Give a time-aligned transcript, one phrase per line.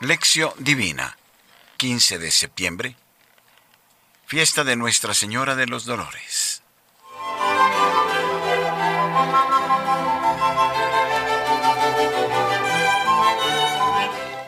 [0.00, 1.18] Lección Divina,
[1.76, 2.94] 15 de septiembre,
[4.26, 6.62] fiesta de Nuestra Señora de los Dolores.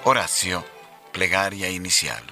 [0.04, 0.64] Horacio,
[1.10, 2.23] plegaria inicial.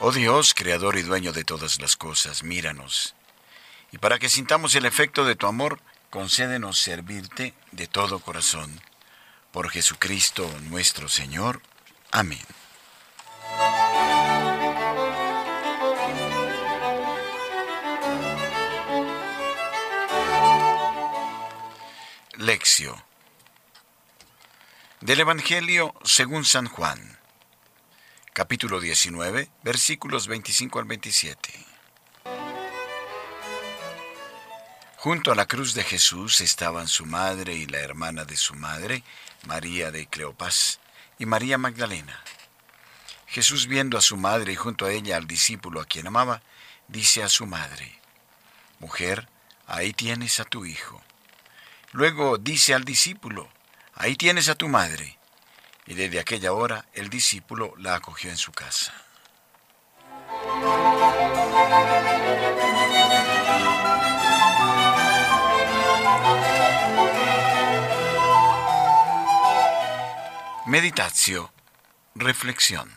[0.00, 3.14] Oh Dios, creador y dueño de todas las cosas, míranos.
[3.90, 5.80] Y para que sintamos el efecto de tu amor,
[6.14, 8.80] concédenos servirte de todo corazón.
[9.50, 11.60] Por Jesucristo nuestro Señor.
[12.12, 12.38] Amén.
[22.36, 22.94] Lección
[25.00, 27.18] del Evangelio según San Juan,
[28.32, 31.73] capítulo 19, versículos 25 al 27.
[35.04, 39.04] Junto a la cruz de Jesús estaban su madre y la hermana de su madre,
[39.46, 40.80] María de Cleopas,
[41.18, 42.24] y María Magdalena.
[43.26, 46.40] Jesús viendo a su madre y junto a ella al discípulo a quien amaba,
[46.88, 48.00] dice a su madre,
[48.78, 49.28] Mujer,
[49.66, 51.02] ahí tienes a tu hijo.
[51.92, 53.50] Luego dice al discípulo,
[53.94, 55.18] Ahí tienes a tu madre.
[55.84, 58.94] Y desde aquella hora el discípulo la acogió en su casa.
[70.74, 71.48] Meditación,
[72.16, 72.92] reflexión.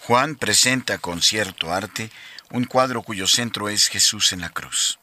[0.00, 2.10] Juan presenta con cierto arte
[2.50, 4.98] un cuadro cuyo centro es Jesús en la cruz.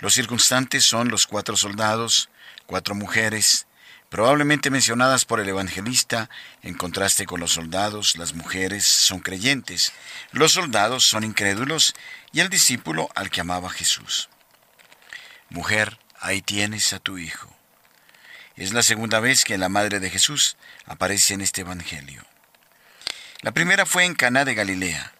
[0.00, 2.28] Los circunstantes son los cuatro soldados,
[2.66, 3.66] cuatro mujeres,
[4.08, 6.30] probablemente mencionadas por el evangelista,
[6.62, 9.92] en contraste con los soldados, las mujeres son creyentes,
[10.32, 11.94] los soldados son incrédulos
[12.32, 14.28] y el discípulo al que amaba Jesús.
[15.48, 17.54] Mujer, ahí tienes a tu hijo.
[18.56, 20.56] Es la segunda vez que la madre de Jesús
[20.86, 22.24] aparece en este evangelio.
[23.42, 25.12] La primera fue en Caná de Galilea,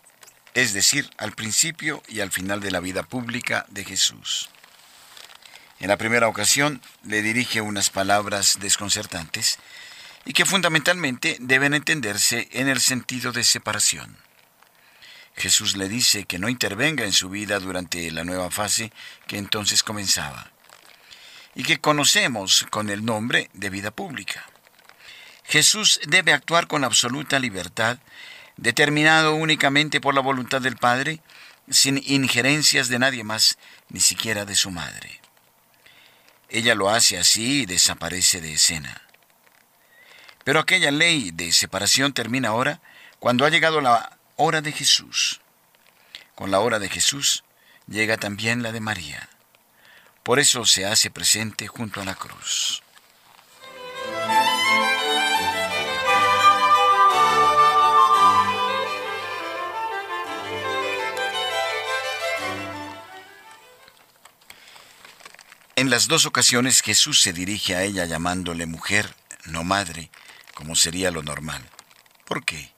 [0.55, 4.49] es decir, al principio y al final de la vida pública de Jesús.
[5.79, 9.59] En la primera ocasión le dirige unas palabras desconcertantes
[10.25, 14.17] y que fundamentalmente deben entenderse en el sentido de separación.
[15.37, 18.91] Jesús le dice que no intervenga en su vida durante la nueva fase
[19.27, 20.51] que entonces comenzaba
[21.55, 24.47] y que conocemos con el nombre de vida pública.
[25.45, 27.99] Jesús debe actuar con absoluta libertad,
[28.57, 31.21] determinado únicamente por la voluntad del Padre,
[31.69, 33.59] sin injerencias de nadie más,
[33.91, 35.21] ni siquiera de su madre.
[36.49, 39.03] Ella lo hace así y desaparece de escena.
[40.45, 42.81] Pero aquella ley de separación termina ahora
[43.19, 45.41] cuando ha llegado la hora de Jesús.
[46.35, 47.43] Con la hora de Jesús
[47.89, 49.29] llega también la de María.
[50.23, 52.83] Por eso se hace presente junto a la cruz.
[65.79, 69.15] En las dos ocasiones Jesús se dirige a ella llamándole mujer,
[69.45, 70.11] no madre,
[70.55, 71.63] como sería lo normal.
[72.25, 72.73] ¿Por qué?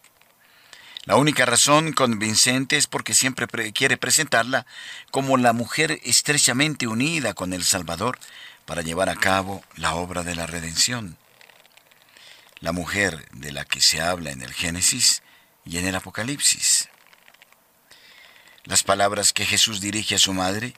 [1.04, 4.66] La única razón convincente es porque siempre quiere presentarla
[5.12, 8.18] como la mujer estrechamente unida con el Salvador
[8.66, 11.16] para llevar a cabo la obra de la redención.
[12.58, 15.22] La mujer de la que se habla en el Génesis
[15.64, 16.88] y en el Apocalipsis.
[18.64, 20.74] Las palabras que Jesús dirige a su madre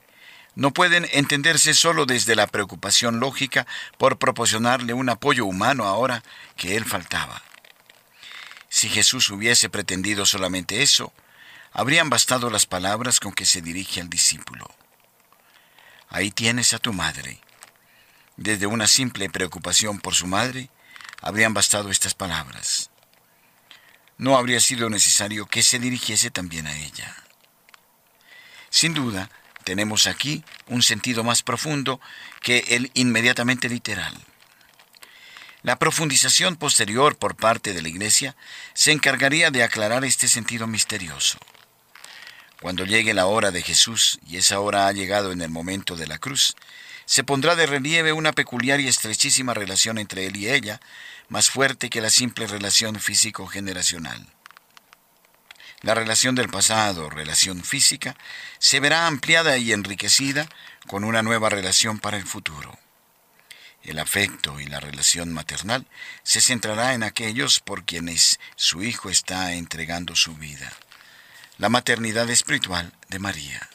[0.55, 3.67] no pueden entenderse solo desde la preocupación lógica
[3.99, 6.23] por proporcionarle un apoyo humano ahora
[6.56, 7.43] que él faltaba.
[8.69, 11.12] Si Jesús hubiese pretendido solamente eso,
[11.73, 14.70] habrían bastado las palabras con que se dirige al discípulo.
[16.08, 17.41] Ahí tienes a tu madre.
[18.37, 20.70] Desde una simple preocupación por su madre,
[21.20, 22.91] habrían bastado estas palabras.
[24.19, 27.14] No habría sido necesario que se dirigiese también a ella.
[28.70, 29.31] Sin duda,
[29.65, 32.01] tenemos aquí un sentido más profundo
[32.43, 34.15] que el inmediatamente literal.
[35.62, 38.35] La profundización posterior por parte de la Iglesia
[38.73, 41.39] se encargaría de aclarar este sentido misterioso.
[42.62, 46.07] Cuando llegue la hora de Jesús, y esa hora ha llegado en el momento de
[46.07, 46.57] la cruz,
[47.05, 50.81] se pondrá de relieve una peculiar y estrechísima relación entre él y ella,
[51.29, 54.27] más fuerte que la simple relación físico-generacional.
[55.82, 58.17] La relación del pasado, relación física,
[58.59, 60.49] se verá ampliada y enriquecida
[60.87, 62.79] con una nueva relación para el futuro.
[63.82, 65.87] El afecto y la relación maternal
[66.23, 70.71] se centrará en aquellos por quienes su hijo está entregando su vida.
[71.61, 73.69] la maternidad espiritual de María.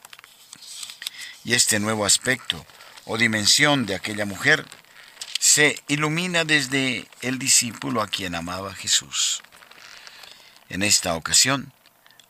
[1.44, 2.66] Y este nuevo aspecto
[3.06, 4.66] o dimensión de aquella mujer
[5.40, 9.44] se ilumina desde el discípulo a quien amaba Jesús.
[10.68, 11.72] En esta ocasión,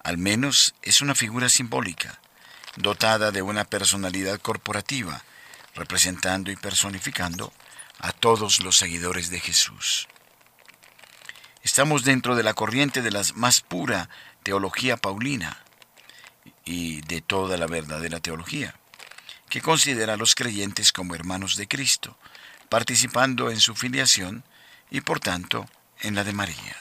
[0.06, 2.20] al menos es una figura simbólica,
[2.76, 5.24] dotada de una personalidad corporativa,
[5.74, 7.52] representando y personificando
[7.98, 10.08] a todos los seguidores de Jesús.
[11.64, 14.08] Estamos dentro de la corriente de la más pura
[14.44, 15.58] teología paulina
[16.66, 18.76] y de toda la verdadera teología,
[19.50, 22.16] que considera a los creyentes como hermanos de Cristo,
[22.70, 24.44] participando en su filiación
[24.92, 25.66] y por tanto
[26.02, 26.78] en la de María.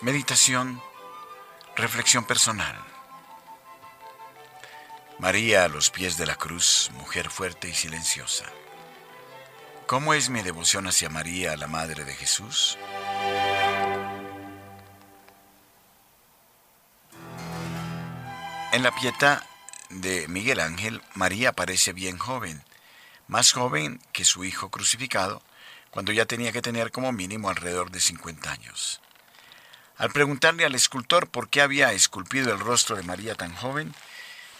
[0.00, 0.80] Meditación,
[1.76, 2.82] reflexión personal.
[5.18, 8.46] María a los pies de la cruz, mujer fuerte y silenciosa.
[9.86, 12.78] ¿Cómo es mi devoción hacia María, la Madre de Jesús?
[18.72, 19.46] En la pieta
[19.90, 22.64] de Miguel Ángel, María parece bien joven,
[23.28, 25.42] más joven que su hijo crucificado,
[25.94, 29.00] cuando ya tenía que tener como mínimo alrededor de 50 años.
[29.96, 33.94] Al preguntarle al escultor por qué había esculpido el rostro de María tan joven,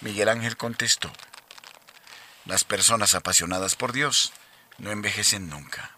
[0.00, 1.10] Miguel Ángel contestó,
[2.44, 4.32] las personas apasionadas por Dios
[4.78, 5.96] no envejecen nunca.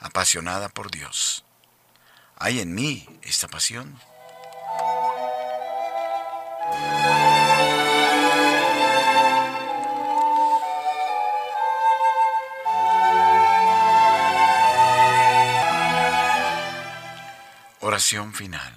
[0.00, 1.44] Apasionada por Dios.
[2.36, 4.00] ¿Hay en mí esta pasión?
[17.80, 18.74] Oración final.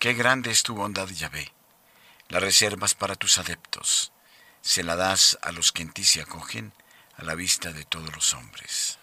[0.00, 1.52] Qué grande es tu bondad, Yahvé.
[2.28, 4.10] La reservas para tus adeptos.
[4.60, 6.72] Se la das a los que en ti se acogen
[7.16, 8.98] a la vista de todos los hombres.